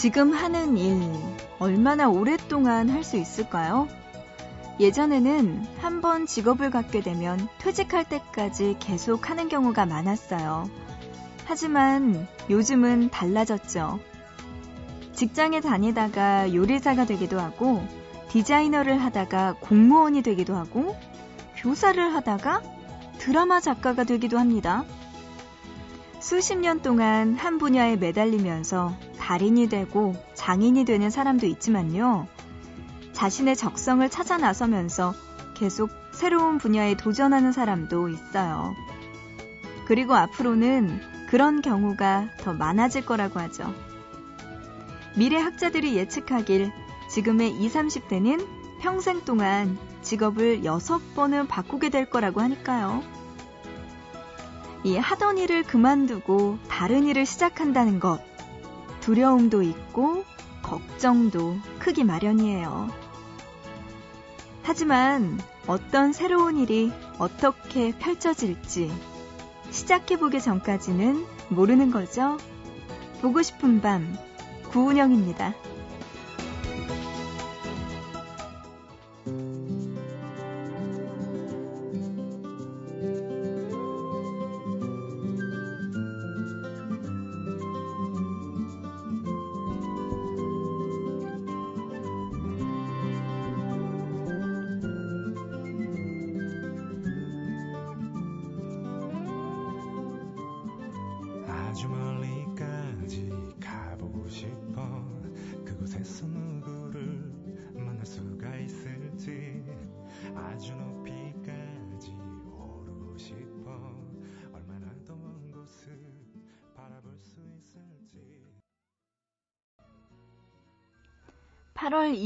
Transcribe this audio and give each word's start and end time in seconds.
지금 0.00 0.32
하는 0.32 0.78
일 0.78 0.98
얼마나 1.58 2.08
오랫동안 2.08 2.88
할 2.88 3.04
수 3.04 3.18
있을까요? 3.18 3.86
예전에는 4.80 5.66
한 5.78 6.00
번 6.00 6.24
직업을 6.24 6.70
갖게 6.70 7.02
되면 7.02 7.48
퇴직할 7.58 8.08
때까지 8.08 8.76
계속 8.80 9.28
하는 9.28 9.50
경우가 9.50 9.84
많았어요. 9.84 10.70
하지만 11.44 12.26
요즘은 12.48 13.10
달라졌죠. 13.10 14.00
직장에 15.12 15.60
다니다가 15.60 16.54
요리사가 16.54 17.04
되기도 17.04 17.38
하고, 17.38 17.86
디자이너를 18.30 18.96
하다가 19.04 19.56
공무원이 19.60 20.22
되기도 20.22 20.56
하고, 20.56 20.96
교사를 21.56 22.14
하다가 22.14 22.62
드라마 23.18 23.60
작가가 23.60 24.04
되기도 24.04 24.38
합니다. 24.38 24.82
수십 26.20 26.56
년 26.56 26.80
동안 26.80 27.34
한 27.34 27.58
분야에 27.58 27.96
매달리면서 27.96 29.09
달인이 29.30 29.68
되고 29.68 30.16
장인이 30.34 30.84
되는 30.84 31.08
사람도 31.08 31.46
있지만요. 31.46 32.26
자신의 33.12 33.54
적성을 33.54 34.08
찾아 34.10 34.38
나서면서 34.38 35.14
계속 35.54 35.88
새로운 36.10 36.58
분야에 36.58 36.96
도전하는 36.96 37.52
사람도 37.52 38.08
있어요. 38.08 38.74
그리고 39.86 40.16
앞으로는 40.16 41.28
그런 41.28 41.62
경우가 41.62 42.30
더 42.40 42.54
많아질 42.54 43.06
거라고 43.06 43.38
하죠. 43.38 43.72
미래 45.16 45.38
학자들이 45.38 45.94
예측하길 45.94 46.72
지금의 47.08 47.52
20, 47.52 47.82
30대는 47.82 48.44
평생 48.80 49.24
동안 49.24 49.78
직업을 50.02 50.62
6번은 50.62 51.46
바꾸게 51.46 51.90
될 51.90 52.10
거라고 52.10 52.40
하니까요. 52.40 53.04
이 54.82 54.96
하던 54.96 55.38
일을 55.38 55.62
그만두고 55.62 56.58
다른 56.68 57.06
일을 57.06 57.26
시작한다는 57.26 58.00
것, 58.00 58.29
두려움도 59.00 59.62
있고 59.62 60.24
걱정도 60.62 61.56
크기 61.78 62.04
마련이에요. 62.04 62.88
하지만 64.62 65.38
어떤 65.66 66.12
새로운 66.12 66.56
일이 66.58 66.92
어떻게 67.18 67.92
펼쳐질지 67.98 68.90
시작해보기 69.70 70.40
전까지는 70.40 71.26
모르는 71.48 71.90
거죠. 71.90 72.36
보고 73.20 73.42
싶은 73.42 73.80
밤, 73.80 74.16
구운영입니다. 74.70 75.54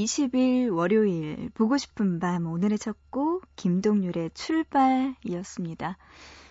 20일 0.05 0.71
월요일 0.75 1.51
보고 1.55 1.79
싶은 1.79 2.19
밤 2.21 2.47
오늘의 2.47 2.79
첫 2.79 2.95
곡 3.11 3.47
김동률의 3.57 4.33
출발이었습니다. 4.35 5.97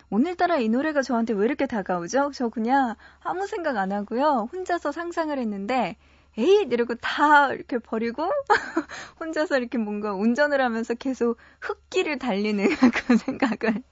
오늘따라 0.09 0.58
이 0.58 0.69
노래가 0.69 1.02
저한테 1.02 1.34
왜 1.34 1.46
이렇게 1.46 1.68
다가오죠? 1.68 2.31
저 2.34 2.50
그냥 2.50 2.96
아무 3.22 3.46
생각 3.46 3.78
안 3.78 3.91
하고요. 3.91 4.50
혼자서 4.52 4.91
상상을 4.91 5.38
했는데 5.38 5.97
에이 6.38 6.68
이러고 6.72 6.96
다 6.96 7.53
이렇게 7.53 7.78
버리고 7.78 8.28
혼자서 9.19 9.58
이렇게 9.59 9.78
뭔가 9.78 10.14
운전을 10.14 10.59
하면서 10.59 10.96
계속 10.96 11.38
흙길을 11.62 12.18
달리는 12.18 12.66
그런 12.91 13.18
생각을 13.18 13.84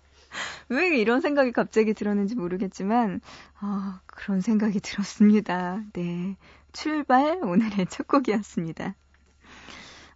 왜 0.69 0.97
이런 0.97 1.21
생각이 1.21 1.51
갑자기 1.51 1.93
들었는지 1.93 2.35
모르겠지만 2.35 3.21
아, 3.59 4.01
그런 4.07 4.41
생각이 4.41 4.79
들었습니다. 4.79 5.83
네. 5.93 6.37
출발 6.73 7.39
오늘의 7.43 7.87
첫 7.89 8.07
곡이었습니다. 8.07 8.95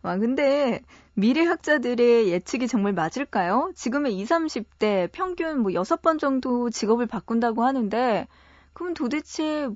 와, 0.06 0.18
근데 0.18 0.82
미래학자들의 1.16 2.30
예측이 2.30 2.68
정말 2.68 2.94
맞을까요? 2.94 3.72
지금의 3.74 4.16
20, 4.20 4.30
30대 4.30 5.10
평균 5.12 5.64
뭐 5.64 5.72
6번 5.72 6.20
정도 6.20 6.70
직업을 6.70 7.08
바꾼다고 7.08 7.64
하는데, 7.64 8.28
그럼 8.74 8.94
도대체 8.94 9.68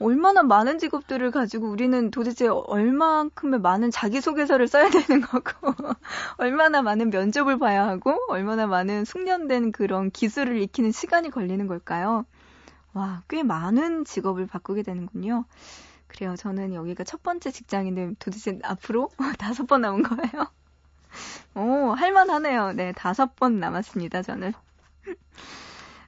얼마나 0.00 0.42
많은 0.42 0.80
직업들을 0.80 1.30
가지고 1.30 1.68
우리는 1.68 2.10
도대체 2.10 2.48
얼만큼의 2.48 3.60
많은 3.60 3.92
자기소개서를 3.92 4.66
써야 4.66 4.90
되는 4.90 5.20
거고, 5.20 5.72
얼마나 6.38 6.82
많은 6.82 7.10
면접을 7.10 7.56
봐야 7.60 7.86
하고, 7.86 8.18
얼마나 8.28 8.66
많은 8.66 9.04
숙련된 9.04 9.70
그런 9.70 10.10
기술을 10.10 10.60
익히는 10.60 10.90
시간이 10.90 11.30
걸리는 11.30 11.68
걸까요? 11.68 12.26
와, 12.94 13.22
꽤 13.28 13.44
많은 13.44 14.06
직업을 14.06 14.48
바꾸게 14.48 14.82
되는군요. 14.82 15.44
그래요. 16.08 16.36
저는 16.36 16.74
여기가 16.74 17.04
첫 17.04 17.22
번째 17.22 17.50
직장인데 17.50 18.14
도대체 18.18 18.58
앞으로 18.62 19.10
다섯 19.38 19.66
번 19.66 19.82
남은 19.82 20.02
거예요. 20.02 20.50
오, 21.54 21.92
할만하네요. 21.94 22.72
네, 22.72 22.92
다섯 22.92 23.36
번 23.36 23.60
남았습니다, 23.60 24.22
저는. 24.22 24.52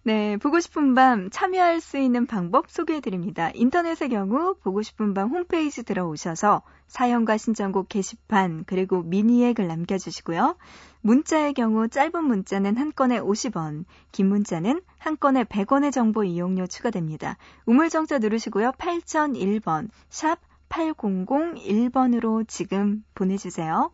네, 0.09 0.39
보고 0.39 0.59
싶은 0.59 0.95
밤 0.95 1.29
참여할 1.29 1.83
수 1.83 1.99
있는 1.99 2.25
방법 2.25 2.71
소개해 2.71 3.01
드립니다. 3.01 3.51
인터넷의 3.53 4.09
경우 4.09 4.55
보고 4.63 4.81
싶은 4.81 5.13
밤 5.13 5.29
홈페이지 5.29 5.83
들어오셔서 5.83 6.63
사연과 6.87 7.37
신청곡 7.37 7.91
게시판 7.91 8.65
그리고 8.67 9.03
미니에 9.03 9.53
글 9.53 9.67
남겨주시고요. 9.67 10.57
문자의 11.03 11.53
경우 11.53 11.89
짧은 11.89 12.25
문자는 12.25 12.79
한 12.79 12.91
건에 12.97 13.21
50원, 13.21 13.85
긴 14.11 14.31
문자는 14.31 14.81
한 14.97 15.19
건에 15.19 15.45
100원의 15.45 15.93
정보 15.93 16.25
이용료 16.25 16.69
추가됩니다. 16.69 17.37
우물정자 17.67 18.19
누르시고요. 18.19 18.73
8001번, 18.79 19.91
샵 20.09 20.39
8001번으로 20.71 22.49
지금 22.49 23.05
보내주세요. 23.15 23.91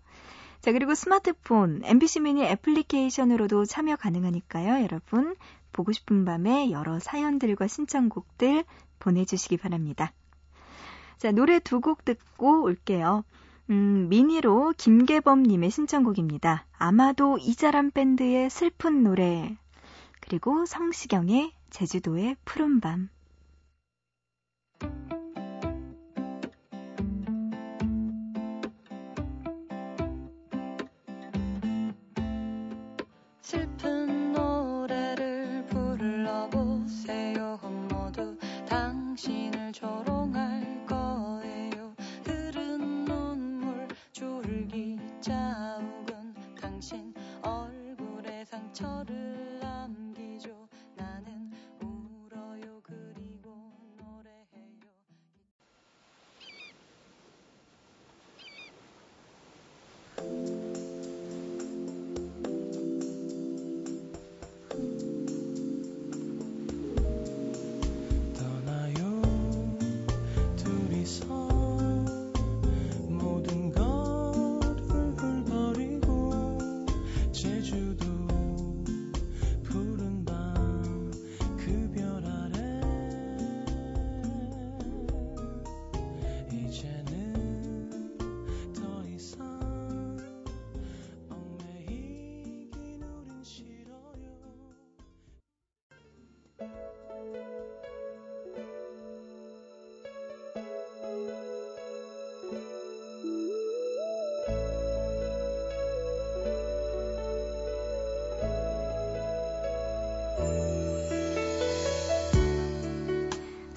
자, 0.60 0.70
그리고 0.70 0.94
스마트폰, 0.94 1.82
MBC 1.84 2.20
미니 2.20 2.44
애플리케이션으로도 2.44 3.66
참여 3.66 3.96
가능하니까요. 3.96 4.82
여러분, 4.84 5.34
보고 5.74 5.92
싶은 5.92 6.24
밤에 6.24 6.70
여러 6.70 6.98
사연들과 6.98 7.66
신청곡들 7.66 8.64
보내주시기 8.98 9.58
바랍니다. 9.58 10.12
자, 11.18 11.30
노래 11.32 11.58
두 11.58 11.80
곡 11.80 12.04
듣고 12.06 12.62
올게요. 12.62 13.24
음, 13.70 14.08
미니로 14.08 14.72
김계범님의 14.78 15.70
신청곡입니다. 15.70 16.66
아마도 16.78 17.36
이자람 17.38 17.90
밴드의 17.90 18.48
슬픈 18.50 19.02
노래. 19.02 19.56
그리고 20.20 20.64
성시경의 20.64 21.52
제주도의 21.70 22.36
푸른 22.44 22.80
밤. 22.80 23.10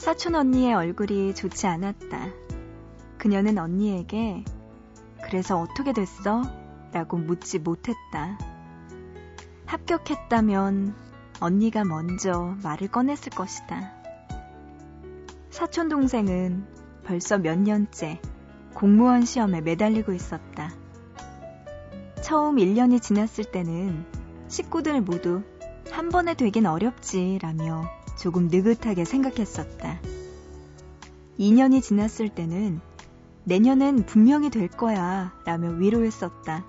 사촌 0.07 0.35
언니의 0.35 0.73
얼굴이 0.73 1.35
좋지 1.35 1.67
않았다. 1.67 2.29
그녀는 3.17 3.57
언니에게 3.57 4.45
그래서 5.21 5.59
어떻게 5.59 5.91
됐어? 5.91 6.43
라고 6.93 7.17
묻지 7.17 7.59
못했다. 7.59 8.37
합격했다면 9.65 10.95
언니가 11.41 11.83
먼저 11.83 12.55
말을 12.63 12.87
꺼냈을 12.87 13.31
것이다. 13.31 13.91
사촌 15.49 15.89
동생은 15.89 16.65
벌써 17.03 17.37
몇 17.37 17.59
년째 17.59 18.21
공무원 18.75 19.25
시험에 19.25 19.59
매달리고 19.59 20.13
있었다. 20.13 20.71
처음 22.21 22.55
1년이 22.55 23.01
지났을 23.01 23.43
때는 23.43 24.05
식구들 24.47 25.01
모두 25.01 25.43
한 25.91 26.07
번에 26.07 26.33
되긴 26.33 26.65
어렵지라며 26.65 28.06
조금 28.17 28.47
느긋하게 28.47 29.05
생각했었다. 29.05 29.99
2년이 31.39 31.81
지났을 31.81 32.29
때는 32.29 32.81
내년은 33.43 34.05
분명히 34.05 34.49
될 34.49 34.67
거야 34.67 35.33
라며 35.45 35.69
위로했었다. 35.69 36.65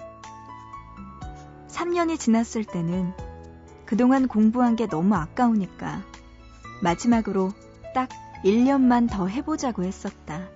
3년이 1.69 2.19
지났을 2.19 2.65
때는 2.65 3.13
그동안 3.85 4.29
공부한 4.29 4.77
게 4.77 4.87
너무 4.87 5.15
아까우니까 5.15 6.03
마지막으로 6.83 7.51
딱 7.95 8.09
1년만 8.45 9.11
더 9.11 9.27
해보자고 9.27 9.85
했었다. 9.85 10.49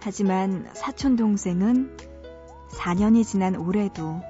하지만 0.00 0.68
사촌 0.74 1.16
동생은 1.16 1.96
4년이 2.70 3.24
지난 3.24 3.56
올해도 3.56 4.20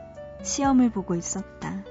시험을 0.42 0.90
보고 0.90 1.14
있었다. 1.14 1.82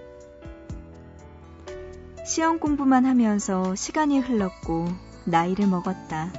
시험 2.25 2.57
공부만 2.57 3.05
하면서 3.05 3.75
시간이 3.75 4.19
흘렀고 4.19 4.87
나이를 5.25 5.67
먹었다. 5.67 6.33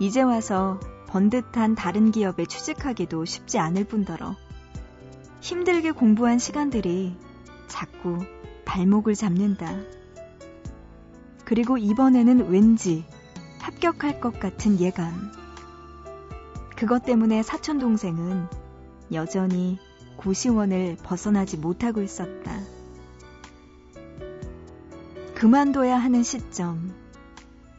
이제 0.00 0.22
와서 0.22 0.80
번듯한 1.06 1.76
다른 1.76 2.10
기업에 2.10 2.46
취직하기도 2.46 3.24
쉽지 3.26 3.60
않을 3.60 3.84
뿐더러 3.84 4.34
힘들게 5.40 5.92
공부한 5.92 6.40
시간들이 6.40 7.16
자꾸 7.68 8.18
발목을 8.64 9.14
잡는다. 9.14 9.72
그리고 11.44 11.78
이번에는 11.78 12.50
왠지 12.50 13.04
합격할 13.60 14.20
것 14.20 14.40
같은 14.40 14.80
예감. 14.80 15.30
그것 16.76 17.04
때문에 17.04 17.44
사촌 17.44 17.78
동생은 17.78 18.48
여전히 19.12 19.78
고시원을 20.16 20.96
벗어나지 21.04 21.56
못하고 21.56 22.02
있었다. 22.02 22.79
그만둬야 25.40 25.96
하는 25.96 26.22
시점. 26.22 26.92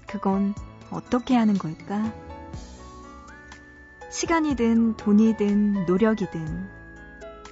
그건 0.07 0.55
어떻게 0.89 1.35
하는 1.35 1.59
걸까? 1.59 2.11
시간이든 4.09 4.97
돈이든 4.97 5.85
노력이든 5.85 6.67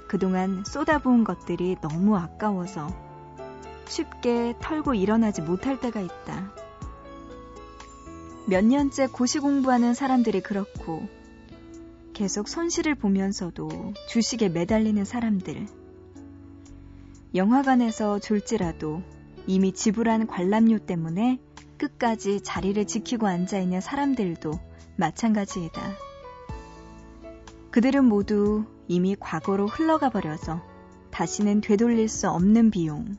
그동안 0.07 0.63
쏟아부은 0.65 1.23
것들이 1.23 1.75
너무 1.79 2.17
아까워서 2.17 2.87
쉽게 3.87 4.55
털고 4.59 4.95
일어나지 4.95 5.43
못할 5.43 5.79
때가 5.79 6.01
있다. 6.01 6.53
몇 8.47 8.65
년째 8.65 9.05
고시 9.05 9.37
공부하는 9.37 9.93
사람들이 9.93 10.41
그렇고 10.41 11.07
계속 12.13 12.47
손실을 12.47 12.95
보면서도 12.95 13.93
주식에 14.07 14.49
매달리는 14.49 15.05
사람들. 15.05 15.67
영화관에서 17.35 18.17
졸지라도 18.17 19.03
이미 19.49 19.71
지불한 19.71 20.27
관람료 20.27 20.77
때문에 20.77 21.39
끝까지 21.79 22.41
자리를 22.41 22.85
지키고 22.85 23.25
앉아있는 23.25 23.81
사람들도 23.81 24.51
마찬가지이다. 24.95 25.81
그들은 27.71 28.05
모두 28.05 28.65
이미 28.87 29.15
과거로 29.19 29.65
흘러가 29.65 30.11
버려서 30.11 30.61
다시는 31.09 31.61
되돌릴 31.61 32.09
수 32.09 32.29
없는 32.29 32.69
비용, 32.69 33.17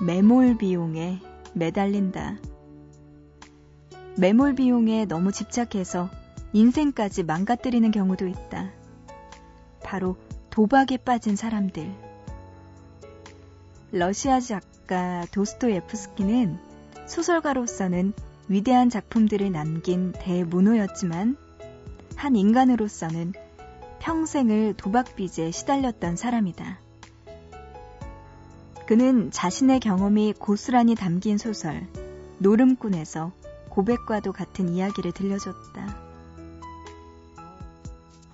매몰 0.00 0.56
비용에 0.56 1.20
매달린다. 1.52 2.38
매몰 4.16 4.54
비용에 4.54 5.04
너무 5.04 5.30
집착해서 5.30 6.08
인생까지 6.54 7.24
망가뜨리는 7.24 7.90
경우도 7.90 8.26
있다. 8.28 8.70
바로 9.84 10.16
도박에 10.48 10.96
빠진 11.04 11.36
사람들. 11.36 12.09
러시아 13.92 14.38
작가 14.38 15.26
도스토예프스키는 15.32 16.58
소설가로서는 17.06 18.12
위대한 18.46 18.88
작품들을 18.88 19.50
남긴 19.50 20.12
대문호였지만 20.12 21.36
한 22.14 22.36
인간으로서는 22.36 23.32
평생을 23.98 24.74
도박빚에 24.76 25.50
시달렸던 25.50 26.14
사람이다. 26.14 26.78
그는 28.86 29.32
자신의 29.32 29.80
경험이 29.80 30.34
고스란히 30.38 30.94
담긴 30.94 31.36
소설 31.36 31.86
노름꾼에서 32.38 33.32
고백과도 33.70 34.32
같은 34.32 34.68
이야기를 34.68 35.12
들려줬다. 35.12 35.96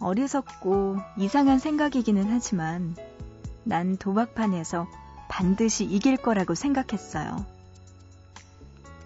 어리석고 0.01 0.99
이상한 1.19 1.59
생각이기는 1.59 2.27
하지만 2.29 2.95
난 3.65 3.97
도박판에서 3.97 4.87
반드시 5.37 5.85
이길 5.85 6.17
거라고 6.17 6.55
생각했어요. 6.55 7.45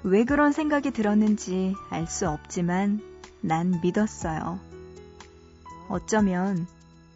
왜 0.04 0.24
그런 0.24 0.52
생각이 0.52 0.92
들었는지 0.92 1.74
알 1.90 2.06
수 2.06 2.28
없지만 2.28 3.00
난 3.40 3.80
믿었어요. 3.82 4.60
어쩌면 5.88 6.68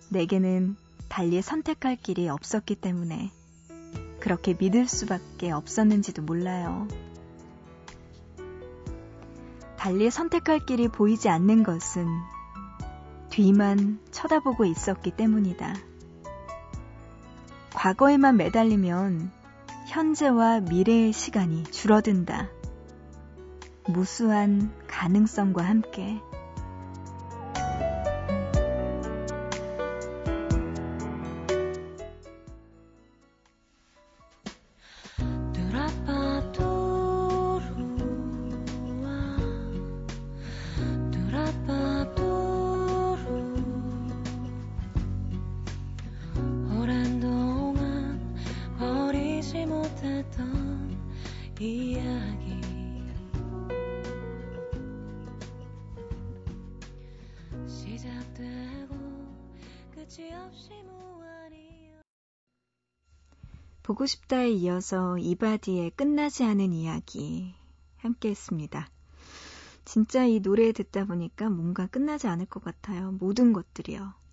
내게는 0.09 0.75
달리 1.09 1.43
선택할 1.43 1.95
길이 1.95 2.29
없었기 2.29 2.75
때문에 2.75 3.31
그렇게 4.19 4.57
믿을 4.59 4.89
수밖에 4.89 5.53
없었는지도 5.53 6.23
몰라요. 6.23 6.89
달리 9.77 10.11
선택할 10.11 10.67
길이 10.67 10.89
보이지 10.89 11.29
않는 11.29 11.63
것은 11.63 12.09
뒤만 13.31 14.01
쳐다보고 14.11 14.65
있었기 14.65 15.13
때문이다. 15.13 15.94
과거에만 17.75 18.37
매달리면 18.37 19.31
현재와 19.89 20.61
미래의 20.61 21.13
시간이 21.13 21.65
줄어든다. 21.65 22.49
무수한 23.87 24.73
가능성과 24.87 25.63
함께 25.63 26.19
보고 63.85 64.07
싶다에 64.07 64.51
이어서 64.51 65.17
이바디의 65.19 65.91
끝나지 65.91 66.43
않은 66.43 66.73
이야기 66.73 67.55
함께 67.99 68.31
했습니다. 68.31 68.89
진짜 69.85 70.25
이 70.25 70.41
노래 70.41 70.73
듣다 70.73 71.05
보니까 71.05 71.51
뭔가 71.51 71.87
끝나지 71.87 72.27
않을 72.27 72.47
것 72.47 72.65
같아요. 72.65 73.13
모든 73.13 73.53
것들이요. 73.53 74.24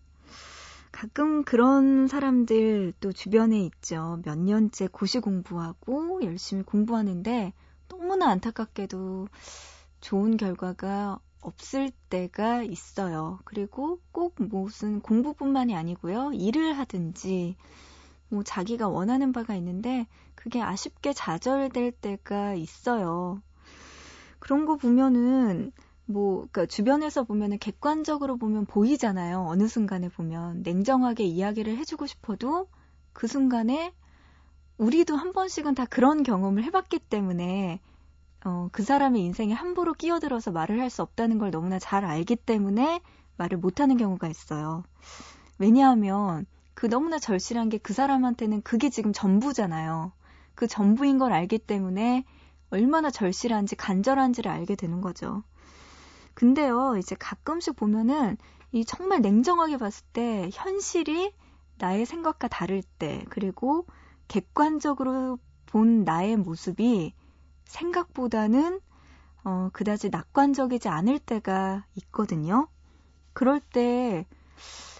가끔 1.01 1.43
그런 1.43 2.07
사람들 2.07 2.93
또 2.99 3.11
주변에 3.11 3.59
있죠. 3.61 4.19
몇 4.23 4.37
년째 4.37 4.85
고시 4.85 5.17
공부하고 5.17 6.21
열심히 6.21 6.61
공부하는데 6.61 7.53
너무나 7.87 8.29
안타깝게도 8.29 9.27
좋은 9.99 10.37
결과가 10.37 11.17
없을 11.41 11.89
때가 12.11 12.61
있어요. 12.61 13.39
그리고 13.45 13.99
꼭 14.11 14.35
무슨 14.37 14.99
공부뿐만이 14.99 15.75
아니고요. 15.75 16.33
일을 16.33 16.77
하든지 16.77 17.55
뭐 18.29 18.43
자기가 18.43 18.87
원하는 18.87 19.31
바가 19.31 19.55
있는데 19.55 20.05
그게 20.35 20.61
아쉽게 20.61 21.13
좌절될 21.13 21.93
때가 21.93 22.53
있어요. 22.53 23.41
그런 24.37 24.67
거 24.67 24.75
보면은 24.77 25.71
뭐 26.11 26.37
그러니까 26.51 26.65
주변에서 26.67 27.23
보면은 27.23 27.57
객관적으로 27.59 28.37
보면 28.37 28.65
보이잖아요. 28.65 29.45
어느 29.47 29.67
순간에 29.67 30.09
보면 30.09 30.61
냉정하게 30.63 31.25
이야기를 31.25 31.77
해주고 31.77 32.07
싶어도 32.07 32.67
그 33.13 33.27
순간에 33.27 33.93
우리도 34.77 35.15
한 35.15 35.33
번씩은 35.33 35.75
다 35.75 35.85
그런 35.85 36.23
경험을 36.23 36.63
해봤기 36.65 36.99
때문에 36.99 37.79
어, 38.45 38.69
그 38.71 38.83
사람의 38.83 39.23
인생에 39.23 39.53
함부로 39.53 39.93
끼어들어서 39.93 40.51
말을 40.51 40.79
할 40.81 40.89
수 40.89 41.01
없다는 41.03 41.37
걸 41.39 41.51
너무나 41.51 41.79
잘 41.79 42.05
알기 42.05 42.35
때문에 42.37 43.01
말을 43.37 43.57
못하는 43.59 43.97
경우가 43.97 44.27
있어요. 44.29 44.83
왜냐하면 45.59 46.45
그 46.73 46.87
너무나 46.89 47.19
절실한 47.19 47.69
게 47.69 47.77
그 47.79 47.93
사람한테는 47.93 48.61
그게 48.63 48.89
지금 48.89 49.13
전부잖아요. 49.13 50.11
그 50.55 50.67
전부인 50.67 51.17
걸 51.19 51.33
알기 51.33 51.59
때문에 51.59 52.25
얼마나 52.71 53.09
절실한지 53.11 53.75
간절한지를 53.75 54.51
알게 54.51 54.75
되는 54.75 55.01
거죠. 55.01 55.43
근데요, 56.33 56.95
이제 56.97 57.15
가끔씩 57.15 57.75
보면은 57.75 58.37
이 58.71 58.85
정말 58.85 59.21
냉정하게 59.21 59.77
봤을 59.77 60.05
때 60.13 60.49
현실이 60.53 61.33
나의 61.77 62.05
생각과 62.05 62.47
다를 62.47 62.83
때, 62.99 63.25
그리고 63.29 63.85
객관적으로 64.27 65.39
본 65.65 66.03
나의 66.03 66.37
모습이 66.37 67.13
생각보다는 67.65 68.79
어, 69.43 69.69
그다지 69.73 70.09
낙관적이지 70.09 70.87
않을 70.89 71.19
때가 71.19 71.85
있거든요. 71.95 72.67
그럴 73.33 73.59
때 73.59 74.25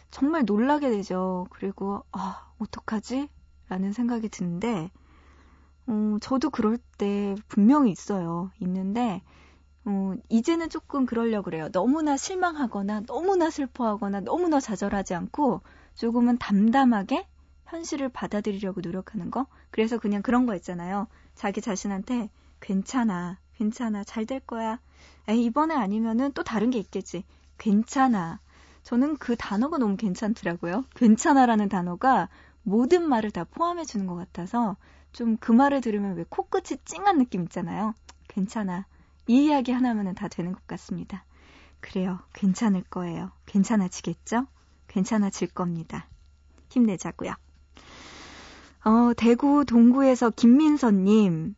정말 0.09 0.43
놀라게 0.45 0.89
되죠. 0.89 1.47
그리고 1.51 2.03
아, 2.11 2.51
어떡하지? 2.59 3.29
라는 3.69 3.93
생각이 3.93 4.29
드는데 4.29 4.89
어, 5.87 6.17
저도 6.21 6.49
그럴 6.49 6.77
때 6.97 7.35
분명히 7.47 7.91
있어요. 7.91 8.51
있는데 8.59 9.21
어, 9.85 10.13
이제는 10.29 10.69
조금 10.69 11.05
그러려고 11.05 11.45
그래요. 11.45 11.69
너무나 11.71 12.17
실망하거나 12.17 13.01
너무나 13.07 13.49
슬퍼하거나 13.49 14.21
너무나 14.21 14.59
좌절하지 14.59 15.13
않고 15.15 15.61
조금은 15.95 16.37
담담하게 16.37 17.27
현실을 17.65 18.09
받아들이려고 18.09 18.81
노력하는 18.81 19.31
거. 19.31 19.47
그래서 19.71 19.97
그냥 19.97 20.21
그런 20.21 20.45
거 20.45 20.55
있잖아요. 20.55 21.07
자기 21.35 21.61
자신한테 21.61 22.29
괜찮아, 22.59 23.39
괜찮아, 23.55 24.03
잘 24.03 24.25
될 24.25 24.39
거야. 24.41 24.79
에이, 25.27 25.45
이번에 25.45 25.73
아니면은 25.75 26.31
또 26.33 26.43
다른 26.43 26.69
게 26.69 26.77
있겠지. 26.79 27.23
괜찮아. 27.57 28.39
저는 28.83 29.17
그 29.17 29.35
단어가 29.35 29.77
너무 29.77 29.95
괜찮더라고요. 29.97 30.85
괜찮아라는 30.95 31.69
단어가 31.69 32.29
모든 32.63 33.07
말을 33.07 33.31
다 33.31 33.43
포함해 33.45 33.85
주는 33.85 34.05
것 34.07 34.15
같아서 34.15 34.75
좀 35.13 35.37
그 35.39 35.51
말을 35.51 35.81
들으면 35.81 36.15
왜 36.15 36.25
코끝이 36.29 36.79
찡한 36.85 37.17
느낌 37.17 37.43
있잖아요. 37.43 37.93
괜찮아. 38.27 38.85
이 39.31 39.45
이야기 39.45 39.71
하나면은 39.71 40.13
다 40.13 40.27
되는 40.27 40.51
것 40.51 40.67
같습니다. 40.67 41.23
그래요. 41.79 42.19
괜찮을 42.33 42.83
거예요. 42.83 43.31
괜찮아지겠죠? 43.45 44.45
괜찮아질 44.89 45.47
겁니다. 45.47 46.09
힘내자고요. 46.67 47.31
어, 48.83 49.13
대구 49.15 49.63
동구에서 49.63 50.31
김민선님, 50.31 51.55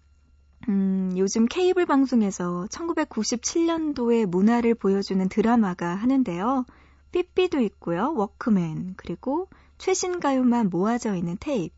음, 0.69 1.13
요즘 1.17 1.47
케이블 1.47 1.87
방송에서 1.87 2.67
1997년도의 2.69 4.27
문화를 4.27 4.75
보여주는 4.75 5.27
드라마가 5.27 5.95
하는데요. 5.95 6.65
삐삐도 7.11 7.59
있고요. 7.61 8.13
워크맨, 8.15 8.93
그리고 8.97 9.47
최신 9.79 10.19
가요만 10.19 10.69
모아져 10.69 11.15
있는 11.15 11.37
테이프, 11.39 11.73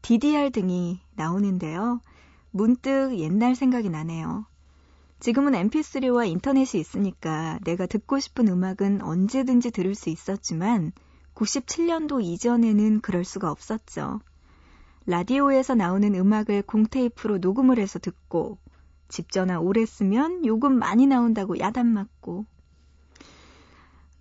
DDR 0.00 0.48
등이 0.48 1.02
나오는데요. 1.14 2.00
문득 2.52 3.18
옛날 3.18 3.54
생각이 3.54 3.90
나네요. 3.90 4.46
지금은 5.18 5.52
mp3와 5.52 6.28
인터넷이 6.28 6.80
있으니까 6.80 7.58
내가 7.64 7.86
듣고 7.86 8.20
싶은 8.20 8.48
음악은 8.48 9.02
언제든지 9.02 9.70
들을 9.70 9.94
수 9.94 10.10
있었지만 10.10 10.92
97년도 11.34 12.22
이전에는 12.22 13.00
그럴 13.00 13.24
수가 13.24 13.50
없었죠. 13.50 14.20
라디오에서 15.06 15.74
나오는 15.74 16.14
음악을 16.14 16.62
공테이프로 16.62 17.38
녹음을 17.38 17.78
해서 17.78 17.98
듣고 17.98 18.58
집 19.08 19.30
전화 19.30 19.58
오래 19.58 19.86
쓰면 19.86 20.44
요금 20.44 20.78
많이 20.78 21.06
나온다고 21.06 21.58
야단 21.58 21.86
맞고 21.86 22.44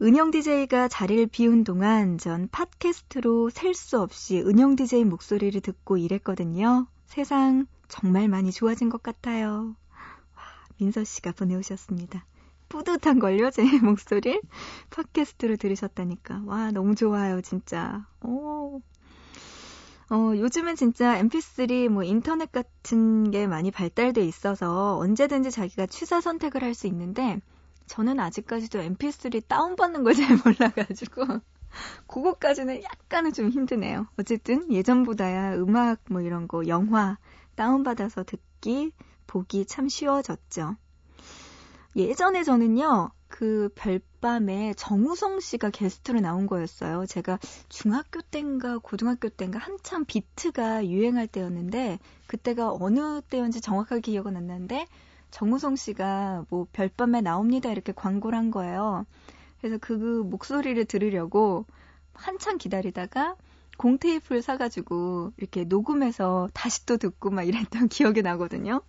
은영 0.01 0.31
DJ가 0.31 0.87
자리를 0.87 1.27
비운 1.27 1.63
동안 1.63 2.17
전 2.17 2.47
팟캐스트로 2.51 3.49
셀 3.49 3.73
수 3.73 3.99
없이 3.99 4.41
은영 4.41 4.75
DJ 4.75 5.05
목소리를 5.05 5.59
듣고 5.61 5.97
일했거든요. 5.97 6.87
세상 7.05 7.65
정말 7.87 8.27
많이 8.27 8.51
좋아진 8.51 8.89
것 8.89 9.01
같아요. 9.01 9.75
와, 10.75 10.79
민서 10.79 11.03
씨가 11.03 11.31
보내오셨습니다. 11.31 12.25
뿌듯한 12.67 13.19
걸요, 13.19 13.49
제 13.49 13.63
목소리를 13.81 14.41
팟캐스트로 14.89 15.55
들으셨다니까. 15.55 16.43
와, 16.45 16.71
너무 16.71 16.95
좋아요, 16.95 17.41
진짜. 17.41 18.05
오, 18.21 18.81
어, 20.09 20.33
요즘은 20.35 20.75
진짜 20.75 21.21
mp3 21.21 21.89
뭐 21.89 22.03
인터넷 22.03 22.51
같은 22.51 23.31
게 23.31 23.47
많이 23.47 23.71
발달돼 23.71 24.21
있어서 24.25 24.97
언제든지 24.97 25.51
자기가 25.51 25.87
취사 25.87 26.21
선택을 26.21 26.61
할 26.61 26.73
수 26.75 26.87
있는데 26.87 27.39
저는 27.87 28.19
아직까지도 28.19 28.79
mp3 28.79 29.47
다운받는 29.47 30.03
걸 30.03 30.13
잘 30.13 30.37
몰라가지고 30.43 31.23
그거까지는 32.07 32.83
약간은 32.83 33.33
좀 33.33 33.49
힘드네요. 33.49 34.07
어쨌든 34.19 34.71
예전보다야 34.71 35.55
음악 35.55 36.01
뭐 36.09 36.21
이런 36.21 36.47
거 36.47 36.67
영화 36.67 37.17
다운받아서 37.55 38.23
듣기 38.25 38.91
보기 39.27 39.65
참 39.65 39.89
쉬워졌죠. 39.89 40.75
예전에 41.95 42.43
저는요 42.43 43.11
그 43.27 43.69
별밤에 43.75 44.73
정우성 44.75 45.39
씨가 45.39 45.69
게스트로 45.69 46.19
나온 46.19 46.47
거였어요. 46.47 47.05
제가 47.05 47.39
중학교 47.69 48.21
땐가 48.21 48.77
고등학교 48.79 49.29
땐가 49.29 49.59
한참 49.59 50.05
비트가 50.05 50.87
유행할 50.87 51.27
때였는데 51.27 51.99
그때가 52.27 52.71
어느 52.71 53.21
때였는지 53.21 53.61
정확하게 53.61 54.01
기억은 54.01 54.37
안 54.37 54.47
나는데 54.47 54.87
정우성 55.31 55.75
씨가 55.75 56.45
뭐 56.49 56.65
별밤에 56.71 57.21
나옵니다 57.21 57.71
이렇게 57.71 57.91
광고를 57.91 58.37
한 58.37 58.51
거예요. 58.51 59.05
그래서 59.59 59.77
그 59.81 59.93
목소리를 59.93 60.85
들으려고 60.85 61.65
한참 62.13 62.57
기다리다가 62.57 63.35
공테이프를 63.77 64.41
사가지고 64.41 65.33
이렇게 65.37 65.63
녹음해서 65.63 66.49
다시 66.53 66.85
또 66.85 66.97
듣고 66.97 67.29
막 67.29 67.43
이랬던 67.43 67.87
기억이 67.89 68.21
나거든요. 68.21 68.81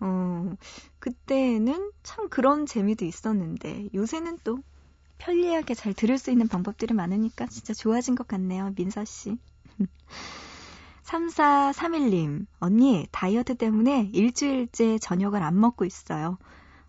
어, 0.00 0.54
그때는 0.98 1.92
참 2.02 2.28
그런 2.28 2.66
재미도 2.66 3.04
있었는데 3.04 3.88
요새는 3.94 4.38
또 4.44 4.58
편리하게 5.18 5.74
잘 5.74 5.94
들을 5.94 6.18
수 6.18 6.30
있는 6.30 6.48
방법들이 6.48 6.94
많으니까 6.94 7.46
진짜 7.46 7.72
좋아진 7.72 8.14
것 8.14 8.26
같네요, 8.26 8.72
민서 8.76 9.04
씨. 9.04 9.38
3431님, 11.04 12.46
언니, 12.60 13.06
다이어트 13.12 13.54
때문에 13.56 14.10
일주일째 14.12 14.98
저녁을 14.98 15.42
안 15.42 15.60
먹고 15.60 15.84
있어요. 15.84 16.38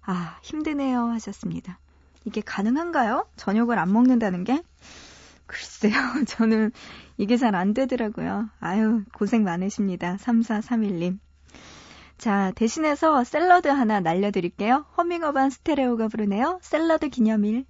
아, 0.01 0.37
힘드네요. 0.41 1.07
하셨습니다. 1.07 1.79
이게 2.25 2.41
가능한가요? 2.41 3.27
저녁을 3.35 3.77
안 3.79 3.91
먹는다는 3.91 4.43
게? 4.43 4.63
글쎄요, 5.53 5.93
저는 6.27 6.71
이게 7.17 7.37
잘 7.37 7.55
안 7.55 7.73
되더라고요. 7.73 8.49
아유, 8.59 9.03
고생 9.13 9.43
많으십니다. 9.43 10.17
3431님. 10.17 11.19
자, 12.17 12.51
대신해서 12.55 13.23
샐러드 13.23 13.67
하나 13.67 13.99
날려드릴게요. 13.99 14.85
허밍어반 14.97 15.49
스테레오가 15.51 16.07
부르네요. 16.07 16.59
샐러드 16.61 17.09
기념일. 17.09 17.65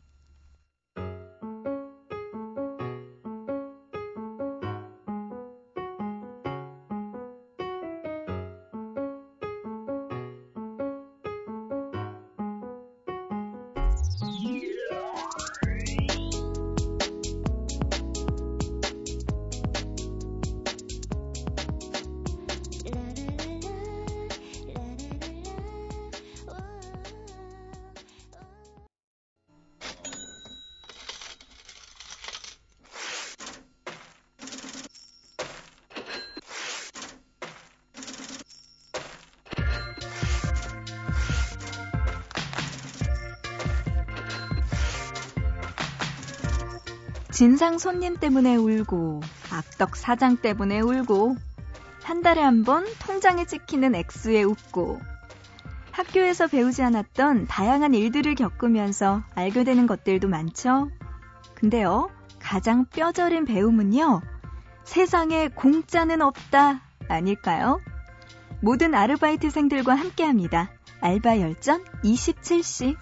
진상 47.33 47.79
손님 47.79 48.17
때문에 48.17 48.55
울고, 48.55 49.21
악덕 49.51 49.95
사장 49.95 50.37
때문에 50.37 50.81
울고, 50.81 51.35
한 52.03 52.21
달에 52.21 52.41
한 52.41 52.63
번 52.63 52.85
통장에 52.99 53.45
찍히는 53.45 53.95
액수에 53.95 54.43
웃고, 54.43 54.99
학교에서 55.91 56.45
배우지 56.47 56.83
않았던 56.83 57.47
다양한 57.47 57.95
일들을 57.95 58.35
겪으면서 58.35 59.23
알게 59.33 59.63
되는 59.63 59.87
것들도 59.87 60.27
많죠? 60.27 60.91
근데요, 61.55 62.09
가장 62.39 62.85
뼈저린 62.85 63.45
배움은요, 63.45 64.21
세상에 64.83 65.47
공짜는 65.47 66.21
없다, 66.21 66.81
아닐까요? 67.07 67.81
모든 68.61 68.93
아르바이트생들과 68.93 69.95
함께 69.95 70.23
합니다. 70.23 70.69
알바 71.01 71.39
열전 71.39 71.83
27시. 72.03 72.95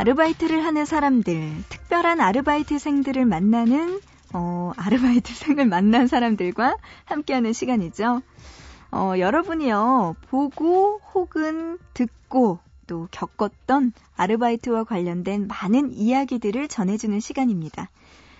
아르바이트를 0.00 0.64
하는 0.64 0.86
사람들, 0.86 1.62
특별한 1.68 2.22
아르바이트생들을 2.22 3.26
만나는 3.26 4.00
어, 4.32 4.72
아르바이트생을 4.78 5.66
만난 5.66 6.06
사람들과 6.06 6.78
함께하는 7.04 7.52
시간이죠. 7.52 8.22
어, 8.92 9.12
여러분이요, 9.18 10.16
보고 10.30 11.00
혹은 11.12 11.76
듣고 11.92 12.60
또 12.86 13.08
겪었던 13.10 13.92
아르바이트와 14.16 14.84
관련된 14.84 15.48
많은 15.48 15.92
이야기들을 15.92 16.68
전해주는 16.68 17.20
시간입니다. 17.20 17.90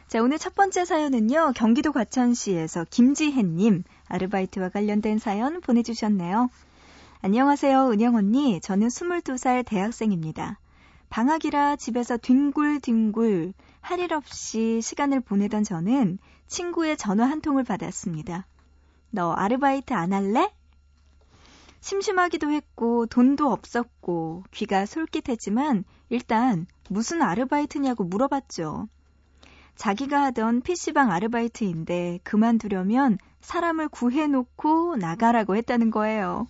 자, 0.09 0.23
오늘 0.23 0.39
첫 0.39 0.55
번째 0.55 0.87
사연은요, 0.87 1.53
경기도 1.55 1.93
과천시에서 1.93 2.87
김지혜님, 2.89 3.85
아르바이트와 4.09 4.71
관련된 4.71 5.19
사연 5.19 5.61
보내주셨네요. 5.61 6.49
안녕하세요, 7.21 7.91
은영 7.91 8.15
언니. 8.15 8.63
저는 8.63 8.89
22살 8.89 9.67
대학생입니다. 9.67 10.59
방학이라 11.11 11.75
집에서 11.75 12.17
뒹굴뒹굴 12.17 13.53
할 13.81 13.99
일 13.99 14.15
없이 14.15 14.81
시간을 14.81 15.21
보내던 15.21 15.65
저는 15.65 16.19
친구의 16.47 16.97
전화 16.97 17.27
한 17.27 17.41
통을 17.41 17.65
받았습니다. 17.65 18.47
너 19.11 19.33
아르바이트 19.33 19.93
안 19.93 20.13
할래? 20.13 20.53
심심하기도 21.81 22.51
했고 22.53 23.07
돈도 23.07 23.51
없었고 23.51 24.45
귀가 24.53 24.87
솔깃했지만 24.87 25.83
일단 26.11 26.67
무슨 26.89 27.23
아르바이트냐고 27.23 28.05
물어봤죠. 28.05 28.87
자기가 29.75 30.23
하던 30.27 30.61
PC방 30.61 31.11
아르바이트인데 31.11 32.21
그만두려면 32.23 33.19
사람을 33.41 33.89
구해놓고 33.89 34.95
나가라고 34.97 35.57
했다는 35.57 35.91
거예요. 35.91 36.47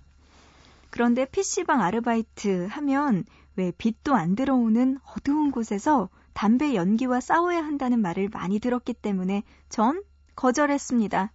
그런데 0.90 1.24
PC방 1.24 1.80
아르바이트 1.80 2.66
하면 2.68 3.24
왜 3.60 3.72
빛도 3.76 4.14
안 4.14 4.36
들어오는 4.36 4.96
어두운 5.04 5.50
곳에서 5.50 6.08
담배 6.32 6.74
연기와 6.74 7.20
싸워야 7.20 7.62
한다는 7.62 8.00
말을 8.00 8.30
많이 8.32 8.58
들었기 8.58 8.94
때문에 8.94 9.42
전 9.68 10.02
거절했습니다. 10.34 11.30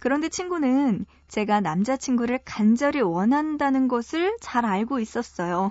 그런데 0.00 0.28
친구는 0.28 1.06
제가 1.28 1.60
남자친구를 1.60 2.40
간절히 2.44 3.02
원한다는 3.02 3.86
것을 3.86 4.36
잘 4.40 4.66
알고 4.66 4.98
있었어요. 4.98 5.70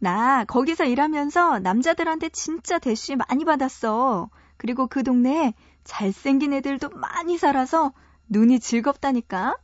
나 0.00 0.44
거기서 0.44 0.86
일하면서 0.86 1.60
남자들한테 1.60 2.30
진짜 2.30 2.80
대쉬 2.80 3.14
많이 3.14 3.44
받았어. 3.44 4.28
그리고 4.56 4.88
그 4.88 5.04
동네에 5.04 5.54
잘생긴 5.84 6.52
애들도 6.54 6.90
많이 6.90 7.38
살아서 7.38 7.92
눈이 8.28 8.58
즐겁다니까. 8.58 9.56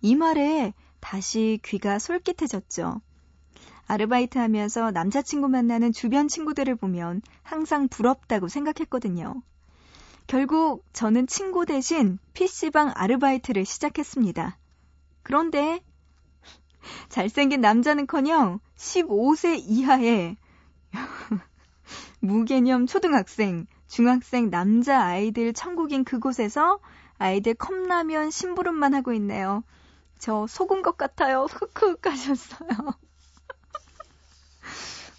이 0.00 0.14
말에 0.14 0.72
다시 1.00 1.60
귀가 1.66 1.98
솔깃해졌죠. 1.98 3.02
아르바이트 3.88 4.36
하면서 4.36 4.90
남자친구 4.90 5.48
만나는 5.48 5.92
주변 5.92 6.28
친구들을 6.28 6.76
보면 6.76 7.22
항상 7.42 7.88
부럽다고 7.88 8.48
생각했거든요. 8.48 9.42
결국 10.26 10.84
저는 10.92 11.26
친구 11.26 11.64
대신 11.64 12.18
PC방 12.34 12.92
아르바이트를 12.94 13.64
시작했습니다. 13.64 14.58
그런데 15.22 15.80
잘생긴 17.08 17.62
남자는커녕 17.62 18.60
15세 18.76 19.62
이하의 19.66 20.36
무개념 22.20 22.86
초등학생, 22.86 23.66
중학생 23.86 24.50
남자 24.50 25.02
아이들 25.02 25.54
천국인 25.54 26.04
그곳에서 26.04 26.78
아이들 27.16 27.54
컵라면 27.54 28.30
심부름만 28.30 28.92
하고 28.92 29.14
있네요. 29.14 29.64
저 30.18 30.46
속은 30.46 30.82
것 30.82 30.98
같아요. 30.98 31.46
흑흑 31.50 32.04
하셨어요. 32.04 32.68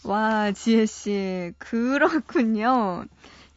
와, 0.03 0.51
지혜씨. 0.51 1.53
그렇군요. 1.57 3.05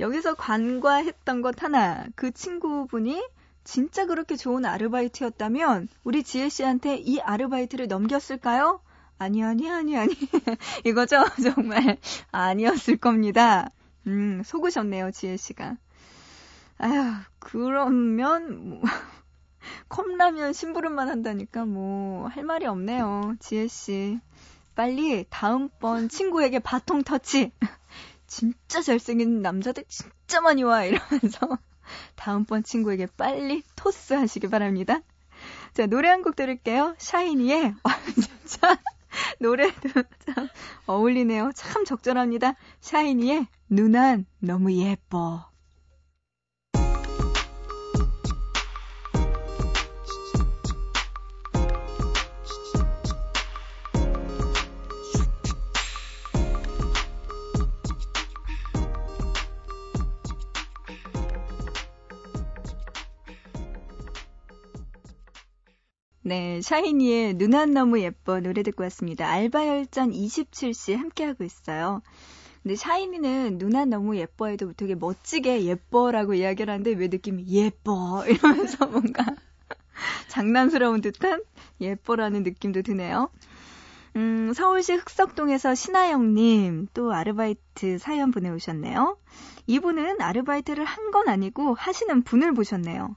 여기서 0.00 0.34
관과했던 0.34 1.42
것 1.42 1.62
하나. 1.62 2.04
그 2.16 2.32
친구분이 2.32 3.22
진짜 3.64 4.06
그렇게 4.06 4.36
좋은 4.36 4.64
아르바이트였다면 4.64 5.88
우리 6.02 6.24
지혜 6.24 6.48
씨한테 6.48 6.96
이 6.96 7.20
아르바이트를 7.20 7.86
넘겼을까요? 7.86 8.80
아니, 9.18 9.44
아니, 9.44 9.70
아니, 9.70 9.96
아니. 9.96 10.12
이거죠? 10.84 11.24
정말 11.54 11.98
아니었을 12.32 12.96
겁니다. 12.96 13.70
음, 14.08 14.42
속으셨네요, 14.44 15.12
지혜 15.12 15.36
씨가. 15.36 15.76
아휴, 16.78 17.12
그러면, 17.38 18.68
뭐, 18.68 18.80
컵라면 19.88 20.52
심부름만 20.52 21.08
한다니까 21.08 21.66
뭐, 21.66 22.26
할 22.26 22.42
말이 22.42 22.66
없네요, 22.66 23.36
지혜 23.38 23.68
씨. 23.68 24.18
빨리 24.74 25.24
다음번 25.30 26.08
친구에게 26.08 26.58
바통 26.58 27.02
터치. 27.02 27.52
진짜 28.26 28.80
잘생긴 28.82 29.42
남자들 29.42 29.84
진짜 29.88 30.40
많이 30.40 30.62
와 30.62 30.84
이러면서 30.84 31.58
다음번 32.16 32.62
친구에게 32.62 33.06
빨리 33.16 33.62
토스 33.76 34.14
하시기 34.14 34.48
바랍니다. 34.48 35.00
자, 35.74 35.86
노래 35.86 36.08
한 36.08 36.22
곡 36.22 36.36
들을게요. 36.36 36.94
샤이니의 36.98 37.74
와, 37.82 37.98
진짜 38.14 38.78
노래도 39.40 39.88
참 40.26 40.48
어울리네요. 40.86 41.50
참 41.54 41.84
적절합니다. 41.84 42.54
샤이니의 42.80 43.46
누난 43.68 44.24
너무 44.38 44.72
예뻐. 44.72 45.51
샤이니의 66.62 67.34
눈안 67.34 67.72
너무 67.72 68.00
예뻐 68.00 68.40
노래 68.40 68.62
듣고 68.62 68.82
왔습니다. 68.84 69.28
알바열전 69.28 70.10
27시 70.12 70.96
함께하고 70.96 71.44
있어요. 71.44 72.02
근데 72.62 72.76
샤이니는 72.76 73.58
눈안 73.58 73.90
너무 73.90 74.16
예뻐해도 74.16 74.72
되게 74.74 74.94
멋지게 74.94 75.64
예뻐라고 75.64 76.34
이야기를 76.34 76.72
하는데 76.72 76.92
왜 76.92 77.08
느낌이 77.08 77.46
예뻐 77.48 78.24
이러면서 78.28 78.86
뭔가 78.86 79.24
장난스러운 80.28 81.00
듯한 81.00 81.42
예뻐라는 81.80 82.42
느낌도 82.44 82.82
드네요. 82.82 83.30
음, 84.16 84.52
서울시 84.54 84.94
흑석동에서 84.94 85.74
신하영님 85.74 86.88
또 86.94 87.12
아르바이트 87.12 87.98
사연 87.98 88.30
보내오셨네요. 88.30 89.16
이분은 89.66 90.20
아르바이트를 90.20 90.84
한 90.84 91.10
건 91.12 91.28
아니고 91.28 91.74
하시는 91.74 92.22
분을 92.22 92.54
보셨네요. 92.54 93.16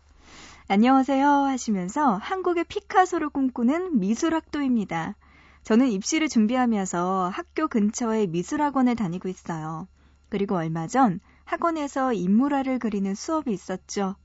안녕하세요 0.67 1.27
하시면서 1.27 2.15
한국의 2.15 2.63
피카소를 2.63 3.29
꿈꾸는 3.29 3.99
미술학도입니다. 3.99 5.15
저는 5.61 5.89
입시를 5.89 6.27
준비하면서 6.27 7.29
학교 7.31 7.67
근처에 7.67 8.25
미술학원을 8.25 8.95
다니고 8.95 9.29
있어요. 9.29 9.87
그리고 10.27 10.55
얼마 10.55 10.87
전 10.87 11.19
학원에서 11.43 12.13
인물화를 12.13 12.79
그리는 12.79 13.13
수업이 13.13 13.53
있었죠. 13.53 14.15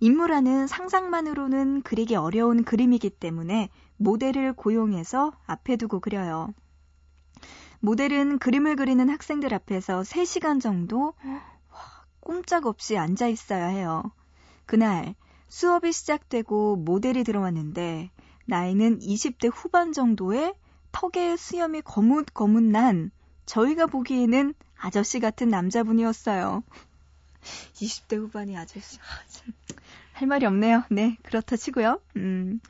인물화는 0.00 0.66
상상만으로는 0.66 1.82
그리기 1.82 2.16
어려운 2.16 2.64
그림이기 2.64 3.08
때문에 3.08 3.68
모델을 3.96 4.54
고용해서 4.54 5.32
앞에 5.46 5.76
두고 5.76 6.00
그려요. 6.00 6.52
모델은 7.78 8.40
그림을 8.40 8.74
그리는 8.74 9.08
학생들 9.08 9.54
앞에서 9.54 10.00
3시간 10.00 10.60
정도 10.60 11.14
꼼짝없이 12.18 12.98
앉아 12.98 13.28
있어야 13.28 13.68
해요. 13.68 14.02
그날 14.66 15.14
수업이 15.50 15.92
시작되고 15.92 16.76
모델이 16.76 17.24
들어왔는데 17.24 18.10
나이는 18.46 19.00
20대 19.00 19.50
후반 19.52 19.92
정도의 19.92 20.54
턱에 20.92 21.36
수염이 21.36 21.82
거뭇거뭇 21.82 22.62
난 22.62 23.10
저희가 23.46 23.86
보기에는 23.86 24.54
아저씨 24.78 25.20
같은 25.20 25.48
남자분이었어요. 25.48 26.62
20대 27.74 28.16
후반이 28.16 28.56
아저씨. 28.56 28.98
아, 28.98 29.02
할 30.12 30.28
말이 30.28 30.46
없네요. 30.46 30.84
네, 30.90 31.16
그렇다 31.22 31.56
치고요. 31.56 32.00
음. 32.16 32.60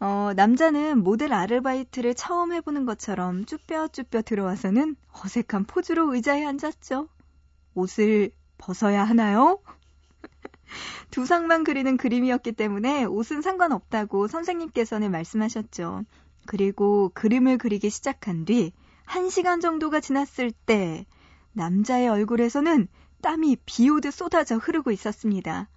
어, 0.00 0.30
남자는 0.34 1.02
모델 1.02 1.34
아르바이트를 1.34 2.14
처음 2.14 2.52
해보는 2.52 2.86
것처럼 2.86 3.44
쭈뼛쭈뼛 3.44 4.24
들어와서는 4.24 4.96
어색한 5.12 5.64
포즈로 5.64 6.14
의자에 6.14 6.44
앉았죠. 6.46 7.08
옷을 7.74 8.30
벗어야 8.56 9.04
하나요? 9.04 9.60
두상만 11.10 11.64
그리는 11.64 11.96
그림이었기 11.96 12.52
때문에 12.52 13.04
옷은 13.04 13.42
상관없다고 13.42 14.28
선생님께서는 14.28 15.10
말씀하셨죠. 15.10 16.04
그리고 16.46 17.10
그림을 17.14 17.58
그리기 17.58 17.90
시작한 17.90 18.44
뒤 18.44 18.72
1시간 19.06 19.60
정도가 19.60 20.00
지났을 20.00 20.50
때 20.50 21.06
남자의 21.52 22.08
얼굴에서는 22.08 22.88
땀이 23.22 23.56
비 23.66 23.88
오듯 23.90 24.12
쏟아져 24.12 24.56
흐르고 24.56 24.90
있었습니다. 24.92 25.68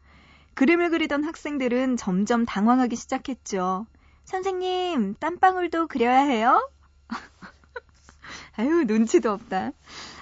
그림을 0.53 0.89
그리던 0.89 1.23
학생들은 1.23 1.97
점점 1.97 2.45
당황하기 2.45 2.95
시작했죠. 2.95 3.87
선생님, 4.25 5.15
땀방울도 5.15 5.87
그려야 5.87 6.19
해요? 6.19 6.69
아유, 8.57 8.83
눈치도 8.85 9.31
없다. 9.31 9.71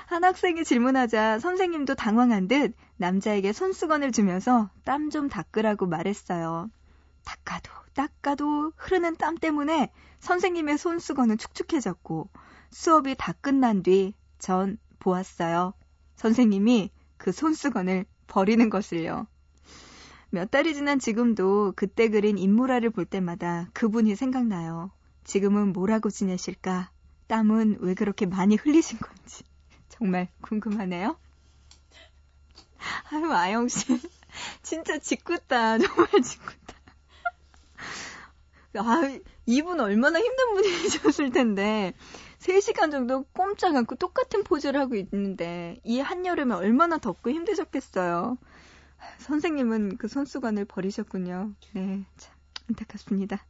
한 0.05 0.23
학생이 0.23 0.63
질문하자 0.63 1.39
선생님도 1.39 1.95
당황한 1.95 2.47
듯 2.47 2.73
남자에게 2.99 3.53
손수건을 3.53 4.11
주면서 4.11 4.69
땀 4.83 5.09
좀 5.09 5.29
닦으라고 5.29 5.87
말했어요. 5.87 6.69
닦아도 7.25 7.71
닦아도 7.95 8.73
흐르는 8.75 9.15
땀 9.17 9.35
때문에 9.37 9.91
선생님의 10.19 10.77
손수건은 10.77 11.37
축축해졌고 11.37 12.29
수업이 12.71 13.15
다 13.17 13.33
끝난 13.41 13.83
뒤 13.83 14.13
전 14.39 14.77
보았어요. 14.99 15.73
선생님이 16.15 16.91
그 17.17 17.31
손수건을 17.31 18.05
버리는 18.27 18.69
것을요. 18.69 19.27
몇 20.31 20.49
달이 20.51 20.73
지난 20.75 20.99
지금도 20.99 21.73
그때 21.75 22.09
그린 22.09 22.37
인물화를 22.37 22.89
볼 22.89 23.05
때마다 23.05 23.69
그분이 23.73 24.15
생각나요. 24.15 24.91
지금은 25.23 25.73
뭐라고 25.73 26.09
지내실까? 26.09 26.91
땀은 27.27 27.77
왜 27.81 27.93
그렇게 27.93 28.25
많이 28.25 28.55
흘리신 28.55 28.99
건지. 28.99 29.43
정말 29.89 30.29
궁금하네요. 30.41 31.17
아유, 33.11 33.31
아영씨. 33.31 33.85
진짜 34.61 34.97
짓궂다. 34.97 35.77
정말 35.79 36.07
짓궂다. 36.21 36.75
아, 38.77 39.19
이분 39.45 39.79
얼마나 39.79 40.19
힘든 40.19 40.53
분이셨을 40.53 41.31
텐데. 41.31 41.93
3시간 42.39 42.91
정도 42.91 43.23
꼼짝 43.33 43.75
않고 43.75 43.95
똑같은 43.95 44.43
포즈를 44.43 44.79
하고 44.79 44.95
있는데, 44.95 45.79
이 45.83 45.99
한여름에 45.99 46.55
얼마나 46.55 46.97
덥고 46.97 47.31
힘드셨겠어요. 47.31 48.37
선생님은 49.17 49.97
그 49.97 50.07
손수건을 50.07 50.65
버리셨군요. 50.65 51.51
네, 51.73 52.05
참, 52.17 52.33
안타깝습니다. 52.69 53.43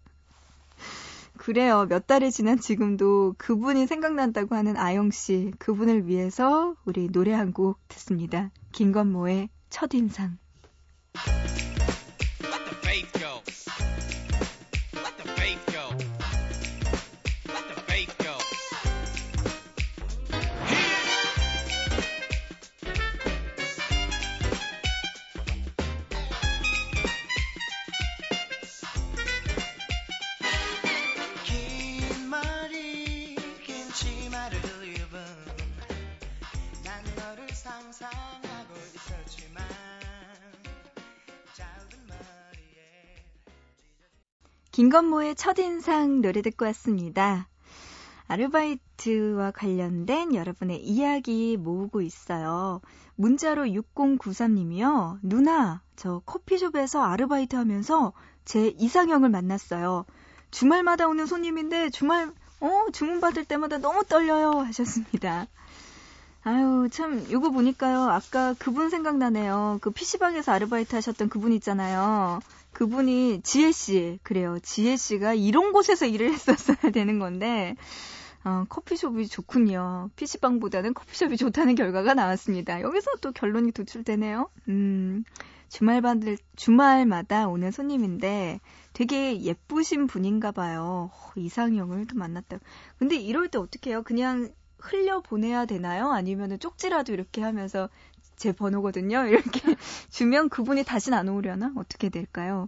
그래요. 1.40 1.86
몇 1.88 2.06
달이 2.06 2.32
지난 2.32 2.60
지금도 2.60 3.36
그분이 3.38 3.88
생각난다고 3.88 4.56
하는 4.56 4.76
아영 4.76 5.10
씨, 5.10 5.54
그분을 5.58 6.06
위해서 6.06 6.76
우리 6.84 7.08
노래 7.08 7.32
한 7.34 7.54
곡 7.54 7.80
듣습니다. 7.88 8.52
김건모의 8.74 9.50
첫인상. 9.70 10.38
김건모의 44.80 45.36
첫인상 45.36 46.22
노래 46.22 46.42
듣고 46.42 46.64
왔습니다. 46.68 47.50
아르바이트와 48.30 49.52
관련된 49.52 50.34
여러분의 50.34 50.82
이야기 50.82 51.58
모으고 51.58 52.02
있어요. 52.02 52.80
문자로 53.16 53.64
6093님이요. 53.64 55.20
누나, 55.22 55.82
저 55.98 56.22
커피숍에서 56.26 57.04
아르바이트 57.04 57.58
하면서 57.58 58.14
제 58.46 58.70
이상형을 58.70 59.28
만났어요. 59.28 60.06
주말마다 60.50 61.10
오는 61.10 61.26
손님인데 61.26 61.90
주말, 61.90 62.32
어, 62.62 62.86
주문 62.94 63.20
받을 63.20 63.44
때마다 63.44 63.80
너무 63.80 64.06
떨려요. 64.06 64.62
하셨습니다. 64.62 65.48
아유, 66.50 66.90
참, 66.92 67.24
이거 67.30 67.52
보니까요. 67.52 68.10
아까 68.10 68.56
그분 68.58 68.90
생각나네요. 68.90 69.78
그 69.82 69.92
PC방에서 69.92 70.52
아르바이트 70.52 70.96
하셨던 70.96 71.30
그분 71.30 71.54
있잖아요. 71.54 72.40
그분이 72.74 73.42
지혜씨, 73.44 74.18
그래요. 74.24 74.58
지혜씨가 74.58 75.36
이런 75.36 75.74
곳에서 75.74 76.08
일을 76.08 76.34
했었어야 76.34 76.92
되는 76.92 77.20
건데, 77.20 77.76
어, 78.44 78.66
커피숍이 78.68 79.28
좋군요. 79.28 80.10
PC방보다는 80.16 80.96
커피숍이 80.96 81.38
좋다는 81.38 81.76
결과가 81.76 82.16
나왔습니다. 82.16 82.82
여기서 82.82 83.12
또 83.22 83.32
결론이 83.32 83.72
도출되네요. 83.72 84.50
음, 84.70 85.24
주말 85.68 86.02
받을, 86.02 86.36
주말마다 86.56 87.48
오는 87.48 87.70
손님인데 87.70 88.60
되게 88.94 89.40
예쁘신 89.40 90.08
분인가 90.08 90.52
봐요. 90.52 91.12
어, 91.14 91.32
이상형을 91.36 92.08
또 92.08 92.18
만났다. 92.18 92.58
근데 92.98 93.18
이럴 93.18 93.50
때 93.50 93.60
어떻게 93.60 93.92
해요? 93.92 94.02
그냥 94.04 94.50
흘려 94.80 95.22
보내야 95.22 95.66
되나요? 95.66 96.10
아니면 96.12 96.58
쪽지라도 96.60 97.14
이렇게 97.14 97.42
하면서 97.42 97.90
제 98.36 98.52
번호거든요. 98.54 99.26
이렇게 99.28 99.76
주면 100.10 100.50
그분이 100.50 100.84
다시는 100.84 101.18
안 101.18 101.30
오려나? 101.30 101.74
어떻게 101.76 102.10
될까요? 102.10 102.68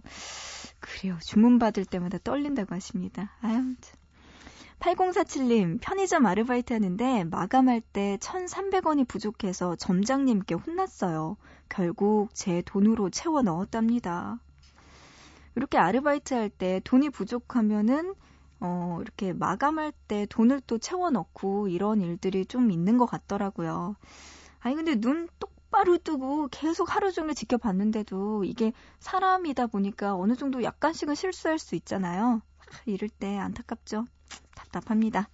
그래요. 0.80 1.18
주문 1.22 1.58
받을 1.58 1.84
때마다 1.84 2.18
떨린다고 2.22 2.74
하십니다. 2.74 3.36
아유, 3.40 3.74
8047님, 4.80 5.78
편의점 5.80 6.26
아르바이트 6.26 6.72
하는데 6.72 7.24
마감할 7.24 7.80
때 7.80 8.18
1,300원이 8.20 9.06
부족해서 9.06 9.76
점장님께 9.76 10.56
혼났어요. 10.56 11.36
결국 11.68 12.30
제 12.34 12.62
돈으로 12.62 13.08
채워 13.10 13.42
넣었답니다. 13.42 14.40
이렇게 15.54 15.78
아르바이트 15.78 16.34
할 16.34 16.50
때 16.50 16.80
돈이 16.84 17.10
부족하면은 17.10 18.14
어, 18.64 18.98
이렇게 19.00 19.32
마감할 19.32 19.92
때 20.06 20.24
돈을 20.26 20.60
또 20.68 20.78
채워 20.78 21.10
넣고 21.10 21.66
이런 21.66 22.00
일들이 22.00 22.46
좀 22.46 22.70
있는 22.70 22.96
것 22.96 23.06
같더라고요. 23.06 23.96
아니 24.60 24.76
근데 24.76 24.94
눈 25.00 25.28
똑바로 25.40 25.98
뜨고 25.98 26.46
계속 26.52 26.94
하루 26.94 27.10
종일 27.10 27.34
지켜봤는데도 27.34 28.44
이게 28.44 28.72
사람이다 29.00 29.66
보니까 29.66 30.14
어느 30.14 30.36
정도 30.36 30.62
약간씩은 30.62 31.16
실수할 31.16 31.58
수 31.58 31.74
있잖아요. 31.74 32.40
이럴 32.86 33.08
때 33.08 33.36
안타깝죠. 33.36 34.06
답답합니다. 34.54 35.28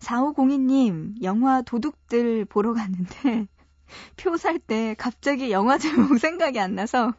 4502님, 0.00 1.22
영화 1.22 1.62
도둑들 1.62 2.44
보러 2.44 2.74
갔는데 2.74 3.48
표 4.16 4.36
살 4.36 4.58
때 4.58 4.94
갑자기 4.98 5.50
영화 5.50 5.78
제목 5.78 6.18
생각이 6.20 6.60
안 6.60 6.74
나서 6.74 7.14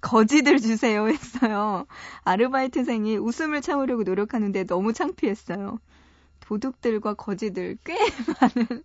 거지들 0.00 0.58
주세요 0.58 1.08
했어요. 1.08 1.86
아르바이트생이 2.24 3.16
웃음을 3.16 3.60
참으려고 3.60 4.02
노력하는데 4.02 4.64
너무 4.64 4.92
창피했어요. 4.92 5.78
도둑들과 6.40 7.14
거지들 7.14 7.78
꽤 7.84 7.96
많은 8.40 8.82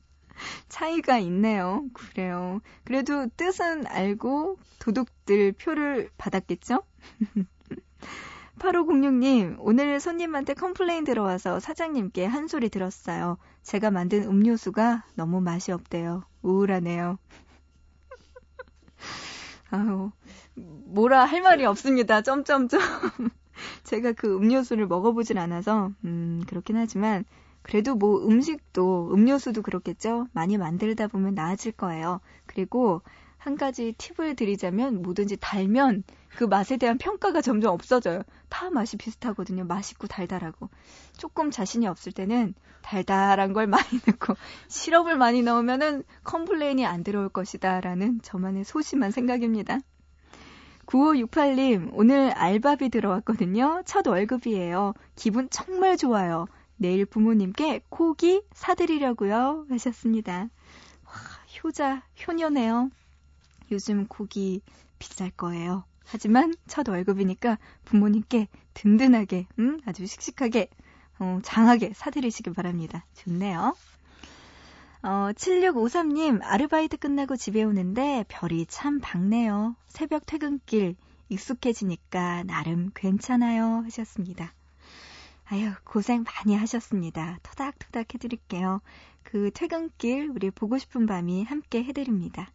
차이가 0.70 1.18
있네요. 1.20 1.86
그래요. 1.94 2.60
그래도 2.84 3.28
뜻은 3.38 3.88
알고 3.88 4.58
도둑들 4.80 5.54
표를 5.54 6.10
받았겠죠? 6.18 6.84
8506님, 8.60 9.58
오늘 9.60 10.00
손님한테 10.00 10.54
complain 10.54 11.04
들어와서 11.04 11.60
사장님께 11.60 12.26
한 12.26 12.48
소리 12.48 12.70
들었어요. 12.70 13.38
제가 13.64 13.92
만든 13.92 14.24
음료수가 14.24 15.06
너무 15.16 15.42
맛이 15.42 15.72
없대요. 15.72 16.24
우울하네요. 16.44 17.18
아유, 19.72 20.12
뭐라 20.56 21.26
할 21.26 21.42
말이 21.42 21.66
없습니다. 21.66 22.22
점점점. 22.22 22.80
제가 23.84 24.14
그 24.14 24.36
음료수를 24.36 24.88
먹어보진 24.88 25.38
않아서, 25.38 25.92
음, 26.04 26.44
그렇긴 26.48 26.78
하지만, 26.78 27.26
그래도 27.62 27.96
뭐 27.96 28.26
음식도, 28.26 29.12
음료수도 29.14 29.62
그렇겠죠? 29.62 30.28
많이 30.34 30.58
만들다 30.58 31.08
보면 31.08 31.34
나아질 31.34 31.74
거예요. 31.74 32.20
그리고 32.46 33.02
한 33.38 33.58
가지 33.58 33.94
팁을 33.98 34.36
드리자면, 34.36 35.02
뭐든지 35.02 35.38
달면 35.40 36.04
그 36.36 36.44
맛에 36.44 36.78
대한 36.78 36.98
평가가 36.98 37.42
점점 37.42 37.74
없어져요. 37.74 38.24
다 38.50 38.70
맛이 38.70 38.98
비슷하거든요. 38.98 39.66
맛있고 39.66 40.08
달달하고. 40.08 40.70
조금 41.18 41.52
자신이 41.52 41.88
없을 41.88 42.12
때는 42.12 42.54
달달한 42.82 43.54
걸 43.54 43.68
많이 43.68 44.00
넣고, 44.08 44.36
시럽을 44.68 45.18
많이 45.18 45.42
넣으면은 45.42 46.04
complain이 46.24 46.86
안 46.86 47.04
들어올 47.04 47.30
것이다. 47.30 47.82
라는 47.82 48.20
저만의 48.22 48.66
소심한 48.66 49.12
생각입니다. 49.12 49.80
9568님, 50.94 51.90
오늘 51.94 52.30
알바비 52.34 52.90
들어왔거든요. 52.90 53.82
첫 53.84 54.06
월급이에요. 54.06 54.94
기분 55.16 55.50
정말 55.50 55.98
좋아요. 55.98 56.46
내일 56.78 57.06
부모님께 57.08 57.82
고기 57.90 58.44
사드리려고요. 58.54 59.66
하셨습니다. 59.70 60.50
와, 61.06 61.14
효자, 61.64 62.04
효녀네요. 62.28 62.92
요즘 63.72 64.06
고기 64.06 64.62
비쌀 65.00 65.32
거예요. 65.32 65.84
하지만 66.06 66.54
첫 66.68 66.88
월급이니까 66.88 67.58
부모님께 67.86 68.48
든든하게, 68.76 69.48
음, 69.58 69.80
아주 69.86 70.06
씩씩하게, 70.06 70.70
어, 71.18 71.40
장하게 71.42 71.94
사드리시길 71.96 72.54
바랍니다. 72.54 73.04
좋네요. 73.16 73.76
어, 75.06 75.34
7653님, 75.34 76.40
아르바이트 76.42 76.96
끝나고 76.96 77.36
집에 77.36 77.62
오는데 77.64 78.24
별이 78.30 78.66
참 78.68 79.02
밝네요. 79.02 79.76
새벽 79.86 80.26
퇴근길, 80.26 80.96
익숙해지니까 81.28 82.44
나름 82.44 82.90
괜찮아요 82.96 83.84
하셨습니다. 83.84 84.54
아유, 85.44 85.72
고생 85.84 86.24
많이 86.24 86.56
하셨습니다. 86.56 87.38
토닥토닥 87.44 88.14
해드릴게요. 88.14 88.82
그 89.24 89.52
퇴근길 89.54 90.30
우리 90.34 90.50
보고 90.50 90.78
싶은 90.78 91.06
밤이 91.06 91.44
함께 91.44 91.84
해드립니다. 91.84 92.50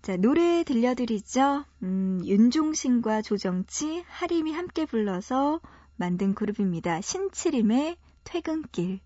자, 0.00 0.16
노래 0.16 0.62
들려드리죠. 0.62 1.64
음, 1.82 2.20
윤종신과 2.24 3.22
조정치, 3.22 4.04
하림이 4.06 4.52
함께 4.52 4.86
불러서 4.86 5.60
만든 5.96 6.34
그룹입니다. 6.34 7.00
신치림의 7.00 7.96
퇴근길. 8.22 9.00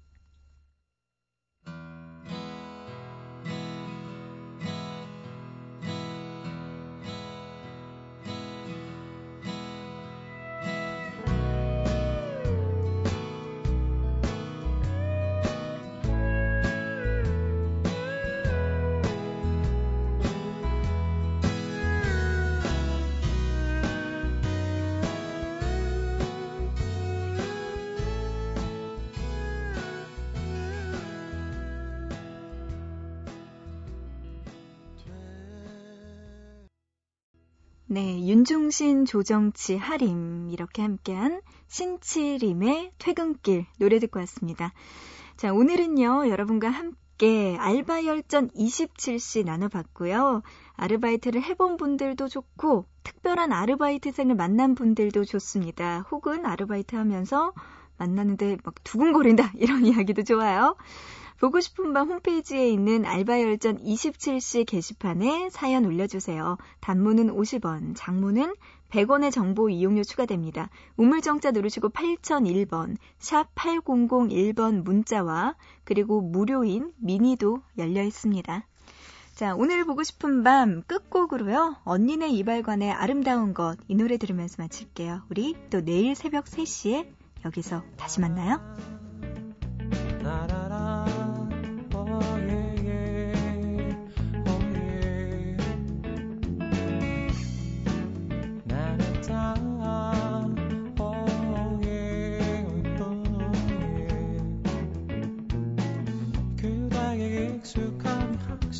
네, 37.92 38.26
윤종신, 38.26 39.04
조정치, 39.04 39.76
하림 39.76 40.48
이렇게 40.48 40.80
함께한 40.80 41.42
신치림의 41.68 42.92
퇴근길 42.96 43.66
노래 43.78 43.98
듣고 43.98 44.18
왔습니다. 44.20 44.72
자, 45.36 45.52
오늘은요, 45.52 46.30
여러분과 46.30 46.70
함께 46.70 47.54
알바 47.60 48.06
열전 48.06 48.48
27시 48.52 49.44
나눠봤고요. 49.44 50.40
아르바이트를 50.72 51.42
해본 51.42 51.76
분들도 51.76 52.28
좋고, 52.28 52.86
특별한 53.02 53.52
아르바이트생을 53.52 54.36
만난 54.36 54.74
분들도 54.74 55.26
좋습니다. 55.26 56.06
혹은 56.10 56.46
아르바이트 56.46 56.96
하면서 56.96 57.52
만나는데 57.98 58.56
막 58.64 58.74
두근거린다, 58.84 59.52
이런 59.60 59.84
이야기도 59.84 60.22
좋아요. 60.22 60.76
보고 61.42 61.58
싶은 61.58 61.92
밤 61.92 62.08
홈페이지에 62.08 62.70
있는 62.70 63.04
알바열전 63.04 63.82
27시 63.82 64.64
게시판에 64.64 65.50
사연 65.50 65.84
올려주세요. 65.84 66.56
단문은 66.78 67.34
50원, 67.34 67.94
장문은 67.96 68.54
100원의 68.90 69.32
정보 69.32 69.68
이용료 69.68 70.04
추가됩니다. 70.04 70.70
우물정자 70.96 71.50
누르시고 71.50 71.88
8001번, 71.88 72.96
샵 73.18 73.52
8001번 73.56 74.84
문자와 74.84 75.56
그리고 75.82 76.20
무료인 76.20 76.92
미니도 76.98 77.60
열려 77.76 78.04
있습니다. 78.04 78.64
자, 79.34 79.56
오늘 79.56 79.84
보고 79.84 80.04
싶은 80.04 80.44
밤 80.44 80.82
끝곡으로요. 80.84 81.78
언니네 81.82 82.28
이발관의 82.28 82.92
아름다운 82.92 83.52
것 83.52 83.78
이 83.88 83.96
노래 83.96 84.16
들으면서 84.16 84.62
마칠게요. 84.62 85.22
우리 85.28 85.56
또 85.70 85.80
내일 85.84 86.14
새벽 86.14 86.44
3시에 86.44 87.08
여기서 87.44 87.82
다시 87.96 88.20
만나요. 88.20 89.01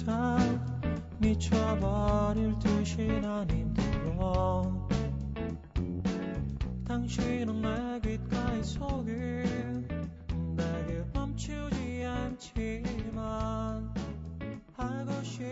항상 0.04 0.60
미쳐버릴 1.18 2.58
듯이 2.58 3.06
난 3.20 3.48
힘들어. 3.48 4.88
당신은 6.84 7.62
내 7.62 8.00
귓가에 8.00 8.62
속을 8.64 9.86
내게 10.56 11.04
멈추지 11.14 12.04
않지만 12.04 13.94
하고 14.76 15.22
싶 15.22 15.44